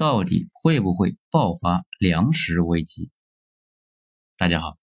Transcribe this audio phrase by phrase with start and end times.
[0.00, 3.10] 到底会不会爆发粮食危机？
[4.38, 4.78] 大家好，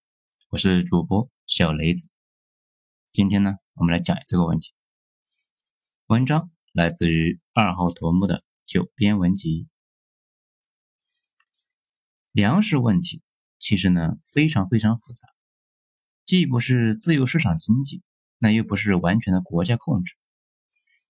[0.49, 2.07] 我是主播小雷子。
[3.11, 4.73] 今天呢，我们来讲这个问题。
[6.05, 9.67] 文章来自于二号头目的九编文集。
[12.31, 13.23] 粮食问题
[13.57, 15.27] 其实呢非常非常复杂，
[16.27, 18.03] 既不是自由市场经济，
[18.37, 20.13] 那又不是完全的国家控制，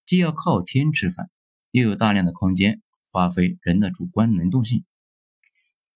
[0.05, 1.29] 既要靠天吃饭，
[1.71, 2.81] 又有大量的空间。
[3.17, 4.85] 发挥人的主观能动性，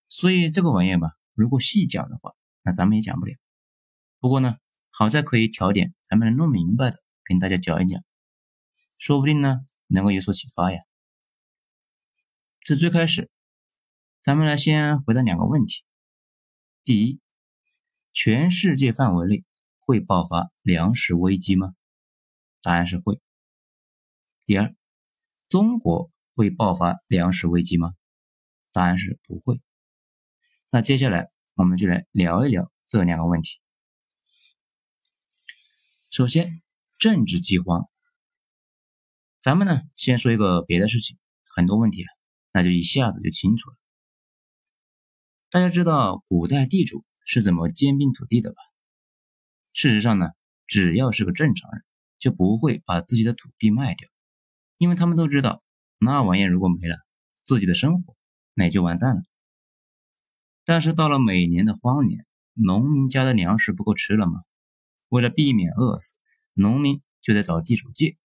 [0.09, 3.35] 所以这个玩意吧，如果细讲的话，那咱们也讲不了。
[4.17, 4.57] 不过呢，
[4.89, 8.03] 好在可以挑点咱们能弄明白的跟大家讲一讲，
[8.97, 10.81] 说不定呢能够有所启发呀。
[12.61, 13.29] 这最开始，
[14.19, 15.83] 咱们来先回答两个问题：
[16.83, 17.21] 第一，
[18.13, 19.45] 全世界范围内
[19.79, 21.75] 会爆发粮食危机吗？
[22.63, 23.21] 答案是会。
[24.43, 24.73] 第二，
[25.49, 26.09] 中国。
[26.41, 27.93] 会爆发粮食危机吗？
[28.71, 29.61] 答案是不会。
[30.71, 33.59] 那接下来我们就来聊一聊这两个问题。
[36.09, 36.63] 首先，
[36.97, 37.87] 政治饥荒。
[39.39, 42.09] 咱们呢先说一个别的事情，很多问题啊，
[42.53, 43.75] 那就一下子就清楚了。
[45.51, 48.57] 大家知道古代地主是怎么兼并土地的吧？
[49.73, 50.29] 事实上呢，
[50.65, 51.83] 只要是个正常人，
[52.17, 54.09] 就不会把自己的土地卖掉，
[54.79, 55.61] 因为他们都知道。
[56.03, 56.97] 那玩意如果没了，
[57.43, 58.15] 自己的生活
[58.55, 59.21] 那也就完蛋了。
[60.65, 64.41] 但是到了每年的荒年，农民家的粮食不够吃了吗？
[65.09, 66.15] 为了避免饿死，
[66.53, 68.17] 农民就得找地主借，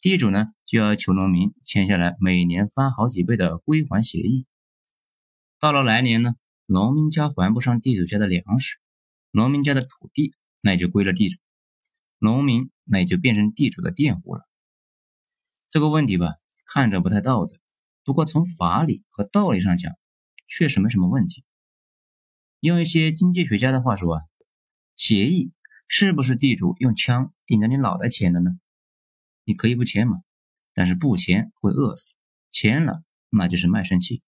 [0.00, 4.46] 地主呢就要求农民签下来每年翻好几倍的归还协议。
[5.58, 8.78] 到了来年呢，农民家还不上地主家的粮食，
[9.32, 11.40] 农民家的土地那也就归了地主，
[12.20, 14.42] 农民那也就变成地主的佃户了。
[15.68, 16.36] 这个问题吧。
[16.64, 17.54] 看着不太道德，
[18.04, 19.92] 不过从法理和道理上讲，
[20.46, 21.44] 确实没什么问题。
[22.60, 24.22] 用一些经济学家的话说啊，
[24.96, 25.52] 协议
[25.88, 28.52] 是不是地主用枪顶着你脑袋签的呢？
[29.44, 30.18] 你可以不签嘛，
[30.72, 32.14] 但是不签会饿死，
[32.50, 34.22] 签了那就是卖身契。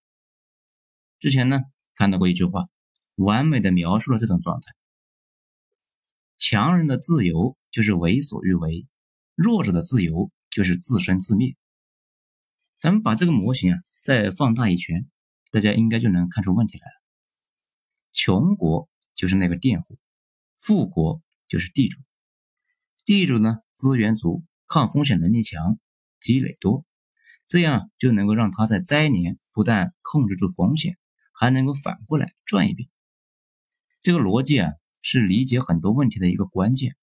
[1.20, 1.60] 之前呢
[1.94, 2.68] 看到过一句话，
[3.16, 4.72] 完美的描述了这种状态：
[6.36, 8.88] 强人的自由就是为所欲为，
[9.36, 11.56] 弱者的自由就是自生自灭。
[12.78, 15.08] 咱们把这个模型啊再放大一圈，
[15.50, 17.02] 大家应该就能看出问题来了。
[18.12, 19.98] 穷国就是那个佃户，
[20.56, 21.98] 富国就是地主。
[23.06, 25.78] 地主呢资源足，抗风险能力强，
[26.20, 26.84] 积累多，
[27.46, 30.98] 这样就能够让他在灾年不但控制住风险，
[31.32, 32.90] 还能够反过来赚一笔。
[34.02, 36.96] 这个逻辑啊是理解很多问题的一个关键。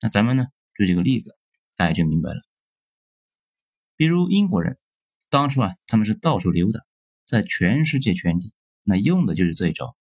[0.00, 1.34] 那咱们呢举几个例子，
[1.76, 2.42] 大家就明白了。
[3.96, 4.78] 比如英国人。
[5.28, 6.80] 当初啊，他们是到处溜达，
[7.24, 8.54] 在全世界圈地，
[8.84, 9.96] 那用的就是这一招。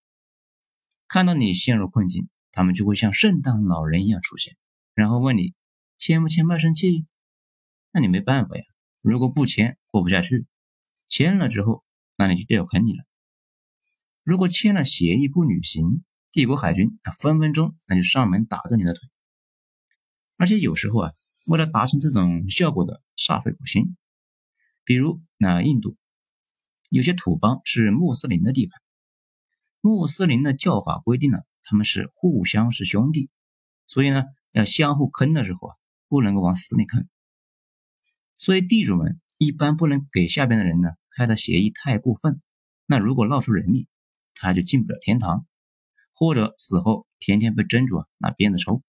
[1.07, 4.55] 看到你陷入困境，他们就会像圣诞老人一样出现，
[4.93, 5.53] 然后问你
[5.97, 7.05] 签不签卖身契？
[7.91, 8.63] 那你没办法呀，
[9.01, 10.45] 如果不签过不下去，
[11.07, 11.83] 签了之后，
[12.15, 13.03] 那你就掉坑里了。
[14.23, 19.09] 如果签了协议不履行，帝国海军他分分钟那就上门打断你的腿。
[20.37, 21.11] 而且有时候啊，
[21.47, 23.95] 为了达成这种效果的煞费苦心。
[24.85, 25.97] 比如，那印度
[26.91, 28.79] 有些土邦是穆斯林的地盘，
[29.81, 33.31] 穆斯林的教法规定了他们是互相是兄弟，
[33.87, 35.75] 所以呢，要相互坑的时候啊，
[36.07, 37.09] 不能够往死里坑。
[38.35, 42.39] 所以地主们一般不能给下边的人呢开的协议太过分，
[42.85, 43.87] 那如果闹出人命，
[44.35, 45.47] 他就进不了天堂，
[46.13, 48.83] 或者死后天天被真主啊拿鞭子抽。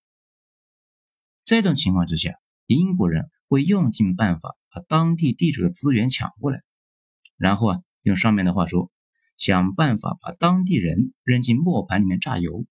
[1.43, 2.35] 这种情况之下，
[2.67, 4.55] 英国人会用尽办法。
[4.77, 6.61] 把当地地主的资源抢过来，
[7.35, 8.91] 然后啊，用上面的话说，
[9.35, 12.65] 想办法把当地人扔进磨盘里面榨油。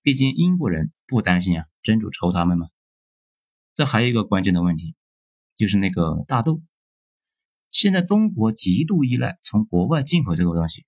[0.00, 2.68] 毕竟英国人不担心啊，真主抽他们吗？
[3.74, 4.94] 这还有一个关键的问题，
[5.56, 6.62] 就是那个大豆。
[7.70, 10.86] 现在中国极度依赖从国外进口这个东西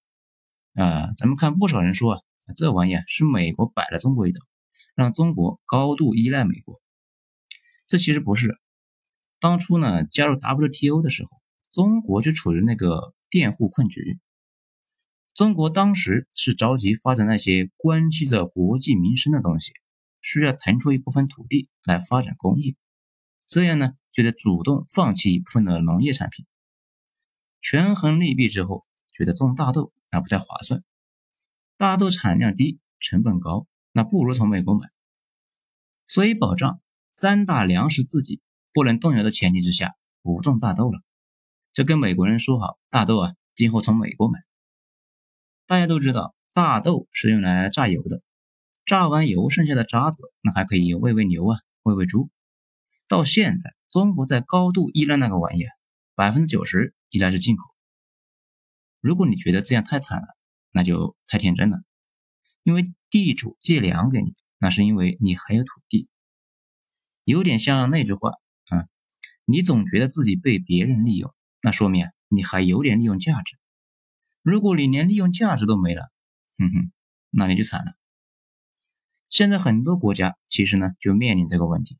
[0.74, 2.20] 啊，咱们看不少人说啊，
[2.56, 4.40] 这玩意是美国摆了中国一道，
[4.94, 6.80] 让中国高度依赖美国。
[7.88, 8.60] 这其实不是。
[9.44, 11.28] 当初呢，加入 WTO 的时候，
[11.70, 14.18] 中国就处于那个佃户困局。
[15.34, 19.74] 中国当时是着急发展那些关系着国计民生的东西，
[20.22, 22.74] 需要腾出一部分土地来发展工业，
[23.46, 26.46] 这样呢，就得主动放弃一部分的农业产品。
[27.60, 30.82] 权衡利弊之后，觉得种大豆那不太划算，
[31.76, 34.88] 大豆产量低，成本高，那不如从美国买。
[36.06, 36.80] 所以保障
[37.12, 38.40] 三大粮食自给。
[38.74, 41.00] 不能动摇的前提之下，不种大豆了。
[41.72, 44.40] 这跟美国人说好，大豆啊今后从美国买。
[45.64, 48.20] 大家都知道，大豆是用来榨油的，
[48.84, 52.28] 榨完油剩下的渣子，那还可以喂喂牛啊，喂喂猪。
[53.06, 55.62] 到现在，中国在高度依赖那个玩意，
[56.16, 57.62] 百分之九十依赖是进口。
[59.00, 60.26] 如果你觉得这样太惨了，
[60.72, 61.78] 那就太天真了。
[62.64, 66.08] 因为地主借粮给你，那是因为你还有土地。
[67.24, 68.32] 有点像那句话，
[69.46, 73.58] 你总觉得自己被别人利用，那说明你还有点利用价值。
[74.42, 76.10] 如果你连利用价值都没了，
[76.58, 76.92] 哼哼，
[77.30, 77.92] 那你就惨了。
[79.28, 81.98] 现在很多国家其实呢就面临这个问题，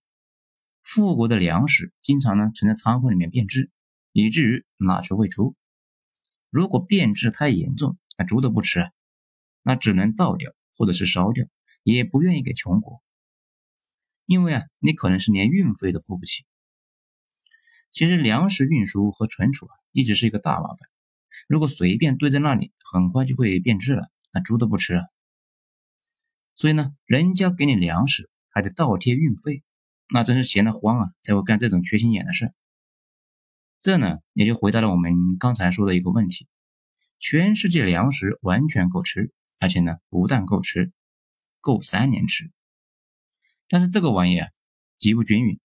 [0.83, 3.71] 富国的粮食经常呢存在仓库里面变质，
[4.13, 5.55] 以至于拿去喂猪。
[6.51, 8.91] 如果变质太严重，那猪都不吃，
[9.63, 11.47] 那只能倒掉或者是烧掉，
[11.83, 13.03] 也不愿意给穷国。
[14.27, 16.47] 因为啊，你可能是连运费都付不起。
[17.95, 20.79] 其实粮食运输和存储啊，一直是一个大麻烦。
[21.47, 25.05] 如果随便堆在那里，很快就会变质了，那猪都不吃了。
[26.57, 29.63] 所以呢，人家给你粮食还得倒贴运费，
[30.13, 32.53] 那真是闲得慌啊，才会干这种缺心眼的事。
[33.81, 36.49] 这呢，也就回答了我们刚才说的一个问题：
[37.21, 40.93] 全世界粮食完全够吃，而且呢，不但够吃，
[41.61, 42.51] 够三年吃。
[43.69, 44.49] 但是这个玩意啊，
[44.97, 45.61] 极不均匀。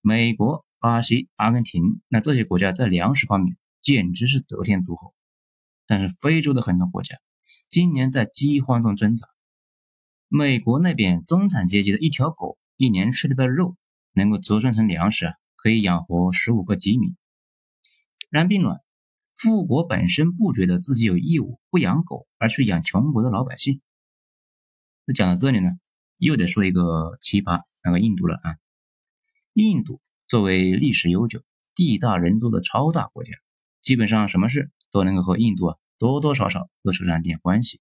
[0.00, 5.14] 美国、巴西、阿根廷，那这些国家在粮食方面简直是得天独厚。
[5.86, 7.16] 但是非洲的很多国家
[7.70, 9.26] 今年在饥荒中挣扎。
[10.28, 13.78] 美国那边中产阶级的一条狗一年吃的的肉，
[14.12, 17.16] 能够折算成粮食啊，可以养活十五个吉米。
[18.28, 18.82] 然并卵，
[19.34, 23.80] 富国本身不觉得自己有义务不养狗而去养穷国的老百姓。
[25.06, 25.70] 那讲到这里呢？
[26.18, 28.56] 又得说一个奇葩，那个印度了啊！
[29.54, 31.42] 印度作为历史悠久、
[31.74, 33.32] 地大人多的超大国家，
[33.80, 37.80] 基本上什么事都能够和印度啊多多少少都扯上点关系。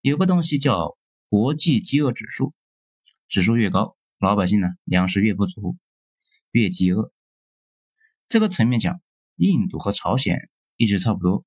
[0.00, 0.96] 有个东西叫
[1.28, 2.54] 国际饥饿指数，
[3.28, 5.76] 指数越高，老百姓呢粮食越不足，
[6.52, 7.12] 越饥饿。
[8.26, 9.00] 这个层面讲，
[9.36, 11.44] 印度和朝鲜一直差不多。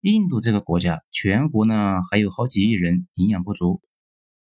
[0.00, 3.80] 印度这个国家全国呢还有好几亿人营养不足。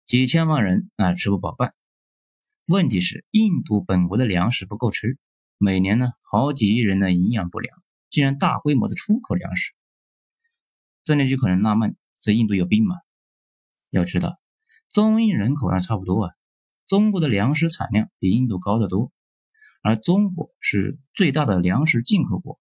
[0.04, 1.74] 几千万人啊吃不饱饭，
[2.68, 5.18] 问题是印度本国的粮食不够吃，
[5.56, 7.80] 每年呢好几亿人的营养不良，
[8.10, 9.72] 竟然大规模的出口粮食。
[11.04, 12.96] 这里就可能纳闷，这印度有病吗？
[13.90, 14.40] 要知道，
[14.90, 16.32] 中印人口量差不多啊，
[16.88, 19.12] 中国的粮食产量比印度高得多，
[19.80, 22.58] 而中国是最大的粮食进口国，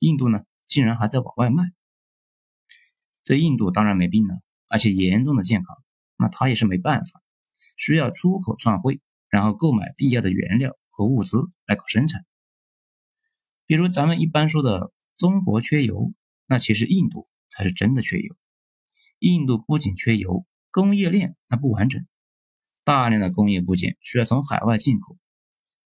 [0.00, 1.64] 印度呢竟然还在往外卖。
[3.24, 5.78] 这印度当然没病了，而且严重的健康。
[6.18, 7.22] 那他也是没办法，
[7.78, 9.00] 需要出口创汇，
[9.30, 12.26] 然后购买必要的原料和物资来搞生产。
[13.64, 16.12] 比如咱们一般说的中国缺油，
[16.46, 18.36] 那其实印度才是真的缺油。
[19.20, 22.04] 印度不仅缺油，工业链那不完整，
[22.84, 25.16] 大量的工业部件需要从海外进口，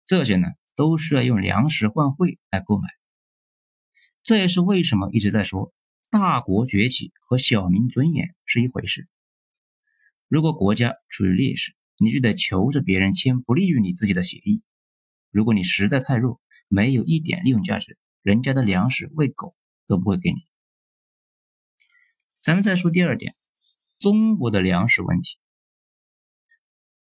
[0.06, 2.88] 这些呢都需要用粮食换汇来购买。
[4.22, 5.74] 这也是为什么一直在说
[6.12, 9.08] 大国崛起和小民尊严是一回事。
[10.28, 14.64] 如果国家处于劣势，你就得求着别人签不利于你自己的协议。
[15.30, 19.56] 如果你实在太弱，没有一点利用价值，人家的粮食喂狗
[19.88, 20.48] 都不会给你。
[22.40, 23.36] 咱们再说第二点，
[24.00, 25.38] 中国的粮食问题，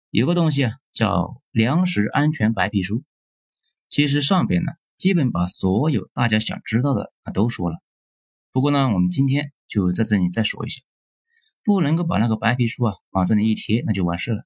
[0.10, 3.04] 有个东西啊叫粮食安全白皮书。
[3.88, 7.78] 其实上边呢，基本把所有大家想知道的啊都说了。
[8.52, 10.82] 不过呢，我们今天就在这里再说一下。
[11.64, 14.46] 不能够把那个白皮书啊往这里一贴，那就完事了。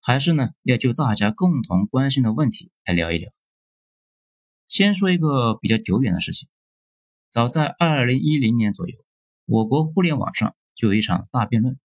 [0.00, 3.30] 还是呢，要就大家共同关心的问题来聊一聊。
[4.66, 6.48] 先说一个比较久远的事情，
[7.30, 8.94] 早在二零一零年左右，
[9.46, 11.78] 我国互联网上就有一场大辩论，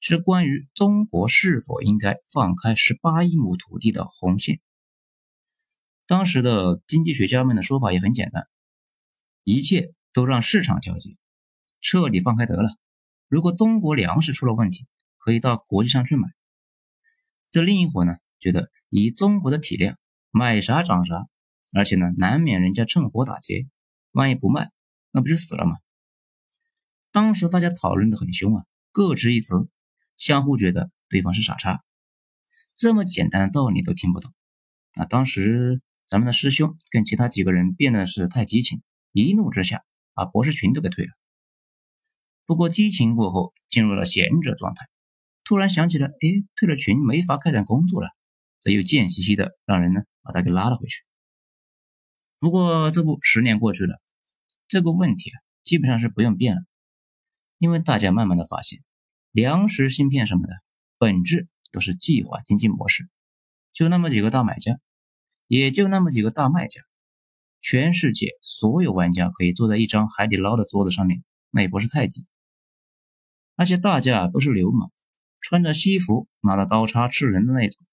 [0.00, 4.60] 是关于中国是否应该放开十八亿亩土地的红线。
[6.06, 8.48] 当时的经济学家们的说法也很简单，
[9.44, 11.16] 一切都让市场调节，
[11.80, 12.70] 彻底放开得了。
[13.28, 14.86] 如果中国粮食出了问题，
[15.18, 16.28] 可以到国际上去买。
[17.50, 19.98] 这另一伙呢，觉得以中国的体量，
[20.30, 21.26] 买啥涨啥，
[21.72, 23.66] 而且呢，难免人家趁火打劫，
[24.12, 24.70] 万一不卖，
[25.10, 25.78] 那不就死了吗？
[27.10, 29.68] 当时大家讨论的很凶啊，各执一词，
[30.16, 31.82] 相互觉得对方是傻叉，
[32.76, 34.32] 这么简单的道理都听不懂。
[34.94, 39.82] 啊，当时咱们的师兄跟其他几个人辩的是太激情，一怒之下
[40.14, 41.10] 把博士群都给退了。
[42.46, 44.86] 不过激情过后，进入了闲者状态，
[45.50, 48.08] 突然想起来，哎，退了群没法开展工作了，
[48.60, 51.02] 这又贱兮兮的让人呢把他给拉了回去。
[52.38, 54.00] 不过这不十年过去了，
[54.68, 56.62] 这个问题啊，基本上是不用变了，
[57.58, 58.84] 因为大家慢慢的发现，
[59.32, 60.54] 粮食、芯片什么的，
[60.98, 63.08] 本质都是计划经济模式，
[63.72, 64.78] 就那么几个大买家，
[65.48, 66.80] 也就那么几个大卖家，
[67.60, 72.24] 全世界所有玩家可以坐在一张海底捞的桌子上面，那也不是太极，
[73.56, 74.92] 而且大家都是流氓，
[75.40, 77.84] 穿着西服，拿着刀叉吃人的那种，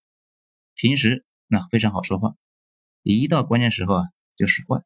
[0.75, 2.36] 平时那非常好说话，
[3.04, 4.04] 一到关键时候啊
[4.36, 4.84] 就使坏。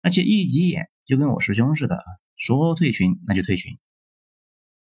[0.00, 2.02] 而且一急眼就跟我师兄似的，
[2.36, 3.78] 说退群那就退群。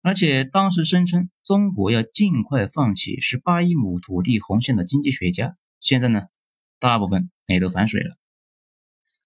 [0.00, 6.22] 而且当时声称中国要尽快放弃十八亿亩土地红线的经济学家，现在呢，
[6.78, 8.16] 大部分也都反水了。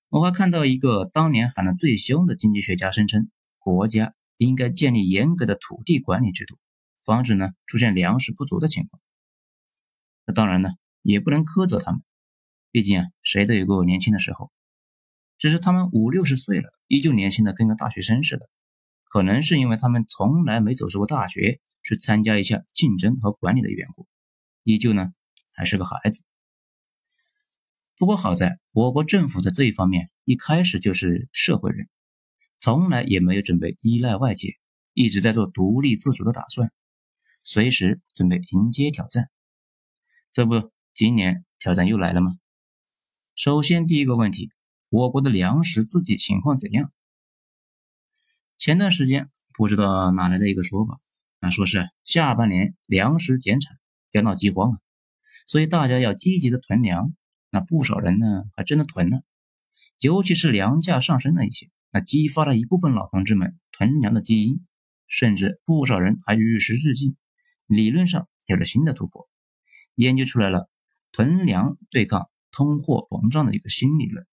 [0.09, 6.57] 我还看到一个当年喊得最凶的经济学家声称，国家应该建立严格的土地管理制度，
[7.09, 9.01] 防止呢出现粮食不足的情况。
[10.27, 10.69] 那当然呢，
[11.01, 12.03] 也不能苛责他们，
[12.71, 14.53] 毕竟啊，谁都有过年轻的时候。
[15.39, 18.51] 只是他们五六十岁了，依旧年轻的跟个大学生似的。
[19.05, 24.07] 可能是因为他们从来没走出过大学，去参加一下竞争和管理的缘故，
[24.63, 25.11] 依旧呢
[25.55, 26.25] 还是个孩子。
[27.97, 31.89] 不过好在我国政府在这一方面一开始就是社会人，
[32.59, 34.59] 从来也没有准备依赖外界，
[34.93, 36.71] 一直在做独立自主的打算，
[37.51, 39.31] 随时准备迎接挑战。
[40.33, 42.33] 这不，今年挑战又来了吗？
[43.35, 44.53] 首先第一个问题。
[44.91, 46.93] 我国的粮食自给情况怎样？
[48.59, 51.01] 前段时间不知道哪来的一个说法，
[51.41, 53.79] 啊，说是下半年粮食减产，
[54.13, 54.79] 要闹饥荒啊，
[55.47, 57.15] 所以大家要积极的囤粮。
[57.49, 59.23] 那不少人呢，还真的囤了，
[60.01, 64.67] 尤其是粮价上升了一些，那激发了一部分老同志们囤粮的基因，
[65.07, 67.17] 甚至不少人还与时俱进，
[67.69, 69.29] 理论上有了新的突破，
[69.95, 70.71] 研究出来了
[71.13, 74.27] 囤粮对抗通货膨胀的一个新理论。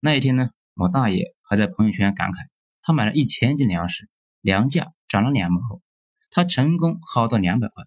[0.00, 2.46] 那一天呢，我大爷还在朋友圈感慨，
[2.82, 4.08] 他买了一千斤粮食，
[4.42, 5.80] 粮价涨了两毛，
[6.30, 7.84] 他成功薅到两百块。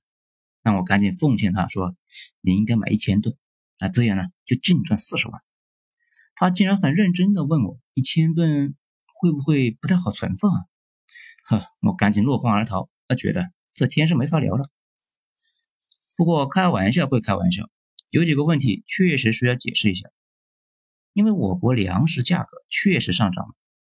[0.64, 1.96] 那我赶紧奉劝他说
[2.42, 3.38] ：“你应该买一千吨，
[3.80, 5.42] 那这样呢就净赚四十万。”
[6.34, 8.76] 他竟然很认真的问我：“一千吨
[9.14, 10.66] 会不会不太好存放啊？”
[11.46, 12.90] 呵，我赶紧落荒而逃。
[13.08, 14.72] 他觉得这天是没法聊了。
[16.16, 17.70] 不过开玩笑归开玩笑，
[18.10, 20.10] 有几个问题确实需要解释一下。
[21.14, 23.54] 因为我国粮食价格确实上涨了，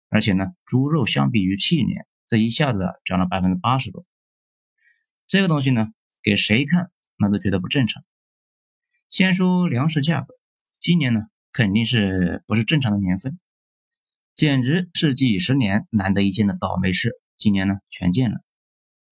[0.09, 4.07] 而且呢，猪肉相比于去年，这一下子涨了百分之八十多。
[5.27, 5.89] 这个东西呢，
[6.23, 8.05] 给谁看那都觉得不正常。
[9.09, 10.39] 先说粮食价格，
[10.79, 13.41] 今年呢肯定是不是正常的年份，
[14.37, 17.21] 简直是几十年难得一见的倒霉事。
[17.37, 18.45] 今年呢全见了，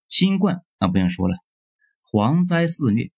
[0.10, 1.38] 新冠那不用说了，
[2.12, 3.12] 蝗灾肆虐。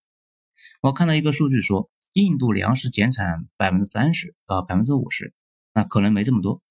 [0.81, 1.89] 我看到一个数据说。
[2.13, 5.33] 印度粮食减产百分之三十到百分之五十，
[5.73, 6.61] 那可能没这么多。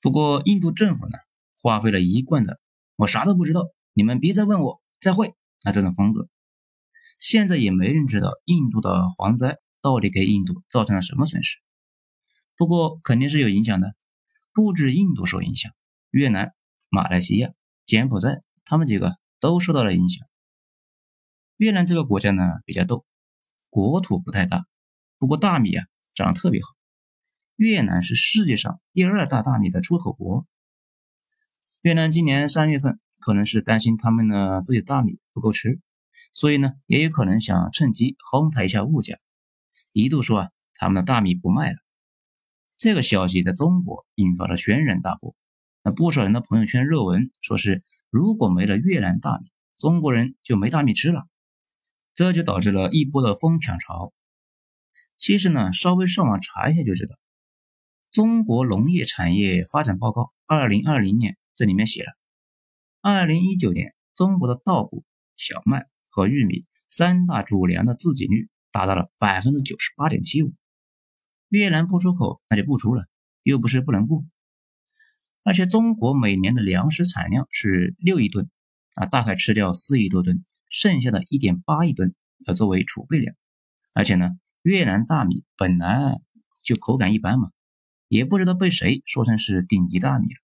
[0.00, 1.18] 不过印度政府呢，
[1.60, 2.58] 花费了一贯的
[2.96, 6.26] “我啥都不知道，你们别再问我，再会”那这种风格。
[7.18, 11.58] 现在也没人知道印度的蝗灾到底给印度造成了什么损失。
[12.56, 13.94] 不过肯定是有影响的，
[14.54, 15.70] 不止印度受影响，
[16.10, 16.54] 越南、
[16.88, 17.50] 马来西亚、
[17.84, 20.24] 柬埔寨他们几个都受到了影响。
[21.56, 23.04] 越南这个国家呢比较逗。
[23.70, 24.66] 国土不太大，
[25.18, 25.84] 不过大米啊
[26.14, 26.68] 长得特别好。
[27.56, 30.46] 越南是世界上第二大大米的出口国。
[31.80, 35.80] 越南今年三月份可能是担心他们呢自己大米不够吃，
[36.30, 39.18] 所以呢也有可能想趁机哄抬一下物价，
[39.92, 41.78] 一度说啊他们的大米不卖了。
[42.78, 45.34] 这个消息在中国引发了轩然大波，
[45.82, 47.82] 那不少人的朋友圈热文说是
[48.12, 51.26] 如果没了越南大米，中国人就没大米吃了。
[52.12, 54.12] 这就导致了一波的疯抢潮。
[55.16, 57.14] 其实呢，稍微上网查一下就知道，
[58.10, 62.12] 《中国农业产业发展报告》二零二零年这里面写了，
[63.00, 65.06] 二零一九年中国的稻谷、
[65.38, 70.52] 小麦和玉米三大主粮的自给率达到了百分之九十八点七五。
[71.48, 73.06] 越南不出口，那就不出了，
[73.42, 74.22] 又不是不能过。
[75.44, 78.48] 而且中国每年的粮食产量是六亿吨，
[78.94, 80.42] 啊，大概吃掉四亿多吨。
[80.70, 82.14] 剩下的一点八亿吨
[82.46, 83.36] 要作为储备粮，
[83.92, 84.30] 而且呢，
[84.62, 86.18] 越南大米本来
[86.64, 87.50] 就口感一般嘛，
[88.08, 90.40] 也不知道被谁说成是顶级大米了。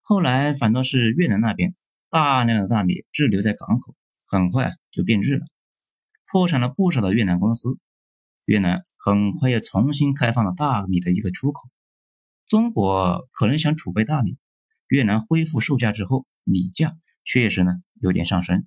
[0.00, 1.76] 后来反倒是越南那边
[2.10, 3.94] 大量的大米滞留在港口，
[4.26, 5.46] 很快就变质了，
[6.26, 7.78] 破产了不少的越南公司。
[8.44, 11.68] 越南很快又重新开放了大米的一个出口。
[12.46, 14.38] 中国可能想储备大米，
[14.88, 18.66] 越南恢复售价之后，米价确实呢有点上升。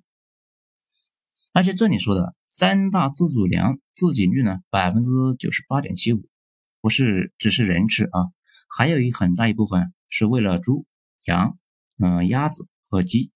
[1.52, 6.28] 而且这里说的三大自主粮自给率呢，百分之九十八点七五，
[6.82, 8.28] 不是只是人吃啊，
[8.68, 10.86] 还有一很大一部分是为了猪、
[11.26, 11.58] 羊、
[11.98, 13.32] 嗯鸭子和鸡。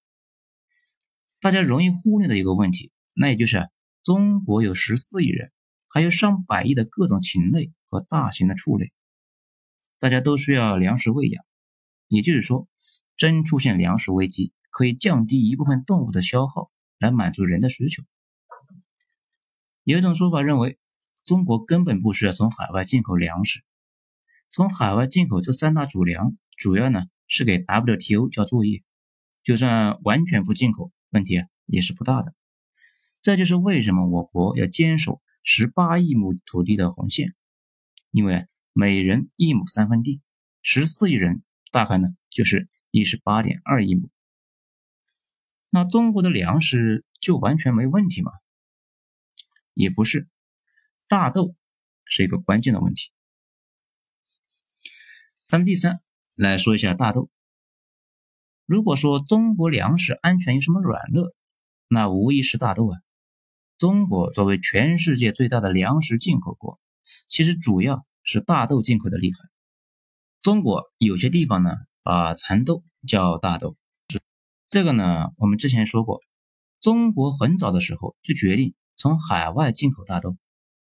[1.40, 3.68] 大家容易忽略的一个问题，那也就是
[4.02, 5.50] 中国有十四亿人，
[5.88, 8.92] 还有上百亿的各种禽类和大型的畜类，
[9.98, 11.44] 大家都需要粮食喂养。
[12.08, 12.68] 也就是说，
[13.16, 18.02] 真出现粮食危机，可以降低一部分动物的消耗，来满足人的需求。
[19.84, 20.78] 有一种说法认为，
[21.24, 23.62] 中国根本不需要从海外进口粮食，
[24.50, 28.82] 从海外进口这三大主粮，主要呢是给 WTO 交作业，
[29.42, 32.34] 就算完全不进口，问题啊也是不大的。
[33.22, 37.34] 这就是为什么我国要坚守十八亿亩土地的红线，
[38.10, 40.20] 因为每人一亩三分地，
[40.60, 41.42] 十四亿人。
[41.70, 44.08] 大概呢就是一十八点二亿亩，
[45.70, 48.30] 那中国的粮食就完全没问题吗？
[49.72, 50.28] 也不是，
[51.08, 51.56] 大豆
[52.04, 53.10] 是一个关键的问题。
[55.48, 55.98] 咱们第三
[56.36, 57.28] 来说一下大豆。
[58.66, 61.34] 如果说中国粮食安全有什么软肋，
[61.88, 63.00] 那无疑是大豆啊。
[63.78, 66.78] 中国作为全世界最大的粮食进口国，
[67.26, 69.38] 其实主要是大豆进口的厉害。
[70.40, 71.70] 中国有些地方呢，
[72.02, 73.76] 把蚕豆叫大豆，
[74.68, 76.20] 这个呢，我们之前说过，
[76.80, 80.36] 中国很早的时候就决定从海外进口大豆，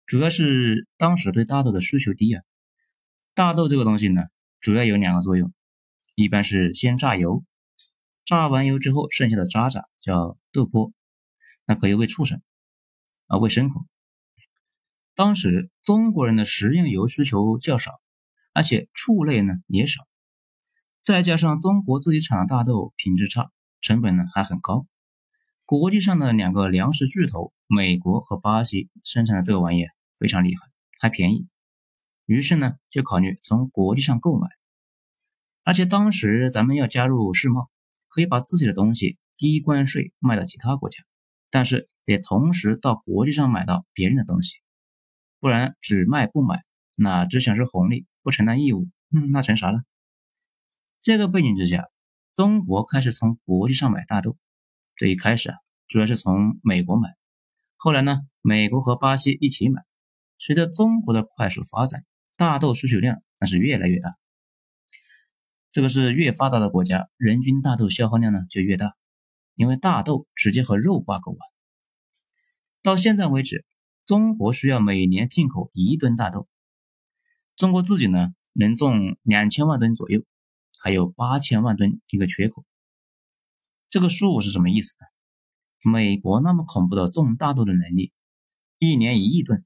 [0.06, 2.44] 主要是当时对大豆的需求低啊。
[3.34, 4.24] 大豆这个东西呢，
[4.60, 5.54] 主要有两个作用，
[6.16, 7.44] 一般是先榨油，
[8.26, 10.92] 榨完油之后剩下的渣渣叫豆粕，
[11.66, 12.42] 那可以喂畜生
[13.28, 13.86] 啊，喂牲口。
[15.20, 18.00] 当时中国人的食用油需求较少。
[18.54, 20.08] 而且畜类呢也少，
[21.02, 24.88] 再加上中国自己产的大豆品质差，成本呢还很高。
[25.66, 30.62] 国际上的两个粮食巨头美国和巴西生产的这个玩意非常厉害，
[31.02, 31.50] 还便宜，
[32.26, 34.48] 于是呢就考虑从国际上购买。
[35.66, 37.70] 而且当时咱们要加入世贸，
[38.08, 41.04] 可以把自己的东西低关税卖到其他国家，
[41.52, 44.56] 但是得同时到国际上买到别人的东西，
[45.40, 46.60] 不然只卖不买，
[46.96, 48.06] 那只享受红利。
[48.22, 49.82] 不承担义务，嗯，那成啥了？
[51.02, 51.90] 这个背景之下，
[52.36, 54.38] 中国开始从国际上买大豆。
[54.96, 57.16] 这一开始啊，主要是从美国买，
[57.78, 59.84] 后来呢，美国和巴西一起买。
[60.38, 62.04] 随着中国的快速发展，
[62.36, 64.16] 大豆需求量那是越来越大。
[65.72, 68.96] 这个是越发达的国家，人均大豆消耗量呢就越大，
[69.56, 71.44] 因为大豆直接和肉挂钩啊。
[72.84, 73.66] 到现在为止，
[74.10, 76.48] 中国需要每年进口一吨大豆。
[77.56, 80.24] 中国自己呢，能种两千万吨左右，
[80.82, 82.66] 还有八千万吨一个缺口。
[83.88, 85.92] 这个数是什么意思呢？
[85.92, 88.12] 美国那么恐怖的种大豆的能力，
[88.80, 89.60] 一年一亿吨；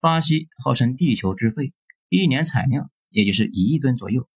[0.00, 1.72] 巴西号称地球之肺，
[2.08, 4.28] 一年产量也就是一亿吨左右。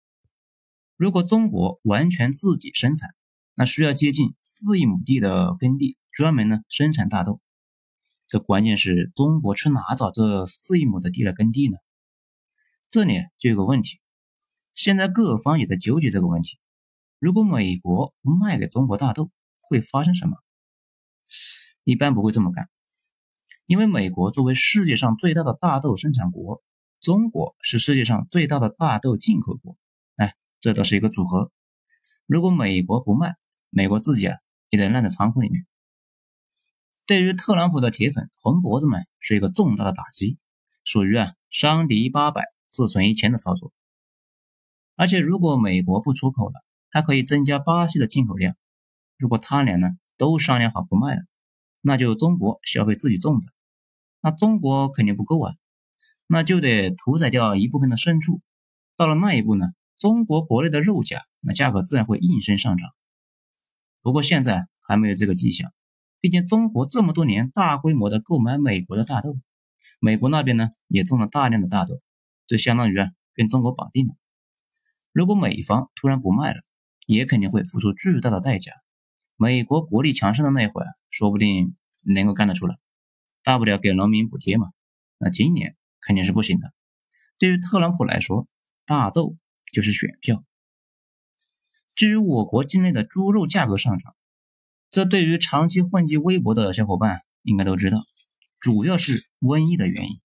[0.99, 3.15] 如果中国完全自己生产，
[3.55, 7.41] 那需要接近四亿亩地的耕地，专门呢生产大豆。
[8.33, 11.77] 这关键是中国去哪找这四亿亩的地来耕地呢？
[12.89, 14.01] 这里就有个问题，
[14.73, 16.59] 现在各方也在纠结这个问题。
[17.19, 20.39] 如果美国不卖给中国大豆，会发生什么？
[21.85, 22.71] 一般不会这么干，
[23.67, 26.63] 因为美国作为世界上最大的大豆生产国，
[27.03, 29.77] 中国是世界上最大的大豆进口国，
[30.17, 31.53] 哎，这倒是一个组合。
[32.25, 33.37] 如果美国不卖，
[33.69, 34.39] 美国自己啊
[34.71, 35.67] 也得烂在仓库里面。
[37.07, 40.39] 对于特朗普的铁粉红脖子们是一个重大的打击，
[40.85, 42.43] 属于啊伤敌八百。
[42.75, 43.71] 自损一千的操作，
[44.97, 46.55] 而且如果美国不出口了，
[46.89, 48.57] 还可以增加巴西的进口量。
[49.19, 51.21] 如果他俩呢都商量好不卖了，
[51.83, 53.47] 那就中国消费自己种的，
[54.23, 55.53] 那中国肯定不够啊，
[56.27, 58.41] 那就得屠宰掉一部分的牲畜。
[58.97, 59.67] 到了那一步呢，
[59.99, 62.89] 中国国内的肉价那价格自然会应声上涨。
[64.01, 65.71] 不过现在还没有这个迹象，
[66.23, 69.41] 毕竟中国这么多年大规模的购买美国的大豆，
[69.99, 72.01] 美国那边呢也种了大量的大豆。
[72.47, 74.15] 这相当于啊，跟中国绑定了。
[75.11, 76.61] 如果美方突然不卖了，
[77.09, 78.71] 也肯定会付出巨大的代价。
[79.37, 82.79] 美国国力强盛的那会儿，说不定能够干得出来，
[83.43, 84.71] 大不了给农民补贴嘛。
[85.19, 86.73] 那今年肯定是不行的。
[87.37, 88.47] 对于特朗普来说，
[88.87, 89.37] 大豆
[89.73, 90.45] 就是选票。
[91.97, 94.15] 至于我国境内的猪肉价格上涨，
[94.93, 98.05] 这对于长期混迹微博的小伙伴应该都知道，
[98.61, 100.21] 主要是瘟疫的原因。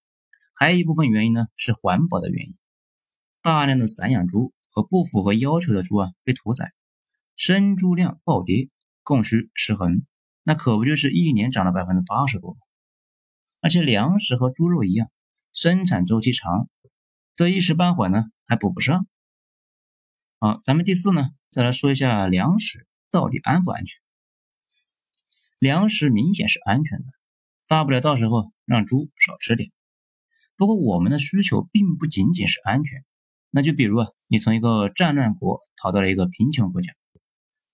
[0.54, 2.58] 还有一部分原因呢，是环保的原因。
[3.42, 6.74] 大量的散养猪和不符合要求的猪啊被屠宰，
[7.38, 8.68] 生猪量暴跌，
[9.04, 10.04] 供需失衡，
[10.44, 12.58] 那可不就是一年涨了百分之八十多吗？
[13.62, 15.10] 而且粮食和猪肉一样，
[15.54, 16.68] 生产周期长，
[17.36, 19.08] 这一时半会呢还补不上，
[20.40, 24.02] 好，咱们第四呢，再来说一下粮食到底安不安全？
[25.60, 27.06] 粮食明显是安全的，
[27.68, 29.72] 大不了到时候让猪少吃点。
[30.56, 33.04] 不过我们的需求并不仅仅是安全，
[33.50, 36.94] 那就比如啊，你从一个战乱国逃到了一个贫穷国家，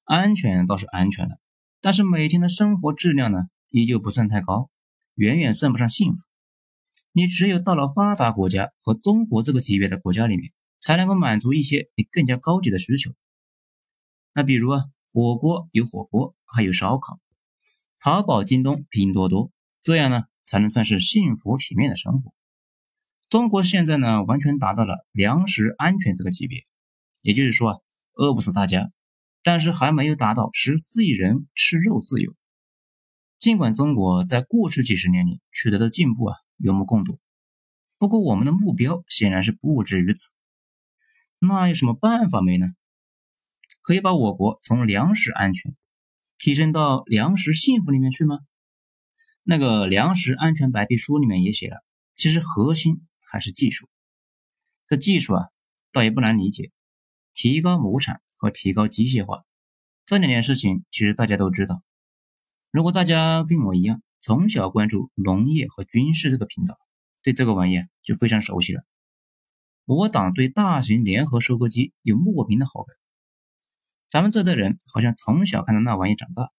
[0.06, 1.38] 安全倒是安全了，
[1.82, 4.70] 但是每天的生活质量呢，依旧不算太高，
[5.16, 6.24] 远远算不上幸福。
[7.12, 13.12] 你只有到了发达国家和中国这个级别的国家里面，才能够满足一些你更加高级的需求。
[14.34, 17.20] 那比如啊，火锅有火锅，还有烧烤。
[18.04, 22.34] 淘宝、京东、拼多多，这样呢才能算是幸福体面的生活。
[23.30, 26.66] 中国现在呢完全达到了粮食安全这个级别，
[27.22, 27.78] 也就是说啊，
[28.16, 28.92] 饿不死大家，
[29.42, 32.36] 但是还没有达到十四亿人吃肉自由。
[33.40, 37.22] 尽管中国在过去几十年里取得的进步啊有目共睹，
[37.98, 40.34] 不过我们的目标显然是不止于此。
[41.40, 42.68] 那有什么办法没呢？
[43.82, 45.74] 可以把我国从粮食安全。
[46.44, 48.40] 提升到粮食幸福里面去吗？
[49.44, 53.88] 那个粮食安全白皮书里面也写了，其实核心还是技术。
[54.86, 55.46] 这技术啊，
[55.94, 56.74] 倒也不难理解，
[57.34, 59.46] 提高亩产和提高机械化
[60.06, 61.82] 这两件事情，其实大家都知道。
[62.72, 66.78] 如果大家跟我一样，从小关注农业和军事这个频道，
[67.22, 68.84] 对这个玩意就非常熟悉了。
[69.86, 72.98] 我党对大型联合收割机有莫名的好感。
[74.14, 76.52] 咱们这代人好像从小看到那玩意长大，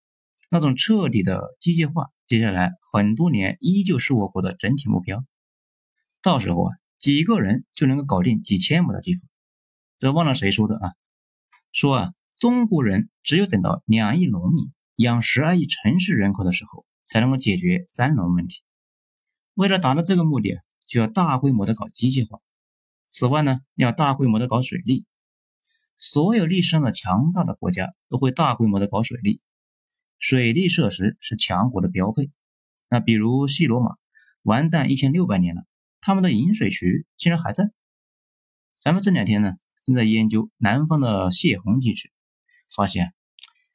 [0.51, 5.25] 那种彻底的机械化，接下来很多年依旧是我国的整体目标。
[6.21, 9.23] 到时候啊，几个人就能够搞定几千亩的地方。
[9.99, 10.95] 这忘了谁说的啊？
[11.71, 18.63] 说啊，中国人只有等到两亿农民养十二亿城市人口的时候，才能够解决三农问题。
[19.55, 22.41] 为了达到这个目的，就要大规模的搞机械化。
[23.11, 25.07] 此外呢，要大规模的搞水利。
[26.07, 29.41] 所有历史上的强大的国家都会大规模的搞水利，
[30.19, 32.31] 水利设施是强国的标配。
[32.91, 33.97] 那比如西罗马，
[34.43, 35.65] 完蛋一千六百年了，
[36.03, 37.71] 他们的引水渠竟然还在。
[38.79, 42.13] 咱们这两天呢，正在研究南方的泄洪机制，
[42.77, 43.15] 发现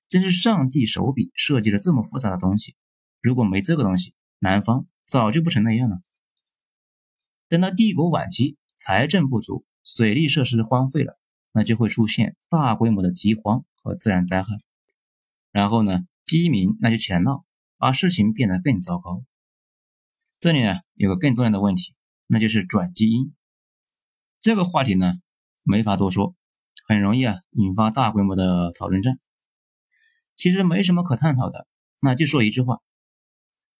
[0.08, 2.76] 真是上帝手笔设计了这么复杂的东西。
[3.24, 6.00] 如果没这个东西，南方早就不成那样了。
[7.48, 11.19] 等到帝国晚期，财政不足，水利设施荒废了。
[11.52, 14.60] 那就会出现大规模的饥荒和自然灾害，
[15.52, 17.46] 然后呢，饥民那就起来闹，
[17.78, 19.24] 把事情变得更糟糕。
[20.40, 21.96] 这里呢有个更重要的问题，
[22.28, 23.34] 那就是转基因。
[24.40, 25.14] 这个话题呢
[25.64, 26.36] 没法多说，
[26.88, 29.20] 很容易啊引发大规模的讨论战。
[30.36, 31.68] 其实没什么可探讨的，
[32.02, 32.80] 那就说一句话：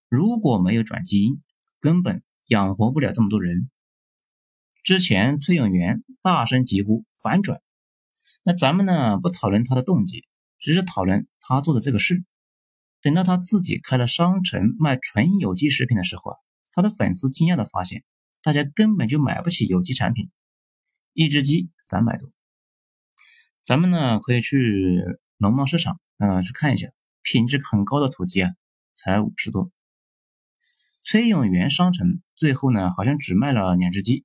[0.08, 1.40] 如果没有转基因，
[1.80, 3.70] 根本养活不了这么多人。
[4.82, 7.60] 之前崔永元大声疾呼反转，
[8.42, 10.24] 那咱们呢不讨论他的动机，
[10.58, 12.24] 只是讨论他做的这个事。
[13.02, 16.36] 等到他自己开了商城卖纯有机食品的时候啊，
[16.72, 18.04] 他的粉丝惊讶的发现，
[18.42, 20.30] 大家根本就买不起有机产品，
[21.12, 22.30] 一只鸡三百多。
[23.62, 25.02] 咱们呢可以去
[25.36, 26.88] 农贸市场啊去看一下，
[27.22, 28.50] 品质很高的土鸡啊
[28.94, 29.70] 才五十多。
[31.02, 34.24] 崔永元商城最后呢好像只卖了两只鸡。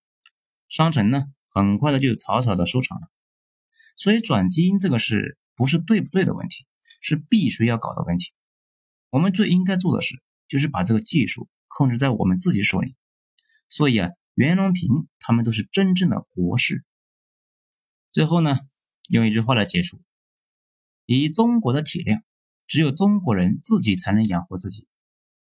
[0.76, 3.08] 商城呢，很快的就草草的收场了。
[3.96, 6.66] 所以转基因这个事不是对不对的问题，
[7.00, 8.34] 是必须要搞的问题。
[9.10, 12.98] 我们最应该做的事就是把这个技术控制在我们自己手里。
[13.70, 16.84] 所以啊，袁隆平他们都是真正的国士。
[18.12, 18.60] 最后呢，
[19.08, 20.02] 用一句话来结束：
[21.06, 22.22] 以中国的体量，
[22.68, 24.90] 只有中国人自己才能养活自己。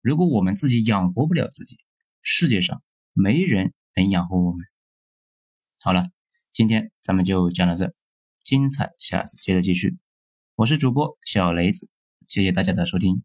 [0.02, 1.78] 如果我们自己养活不了自己，
[2.20, 2.82] 世界上
[3.14, 4.66] 没人能养活我们。
[5.84, 6.10] 好了，
[6.52, 7.92] 今天咱们就讲到这，
[8.44, 9.98] 精彩下次接着继续。
[10.54, 11.88] 我是主播小雷子，
[12.28, 13.24] 谢谢大家的收听。